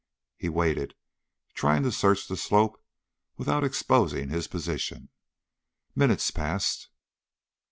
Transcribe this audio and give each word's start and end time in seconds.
He 0.35 0.49
waited, 0.49 0.95
trying 1.53 1.83
to 1.83 1.91
search 1.91 2.27
the 2.27 2.35
slope 2.35 2.81
without 3.37 3.63
exposing 3.63 4.29
his 4.29 4.47
position. 4.47 5.09
Minutes 5.95 6.31
passed. 6.31 6.89